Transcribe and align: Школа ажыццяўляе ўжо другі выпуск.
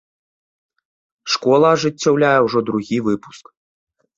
Школа 1.35 1.67
ажыццяўляе 1.75 2.35
ўжо 2.47 2.59
другі 2.71 2.97
выпуск. 3.11 3.45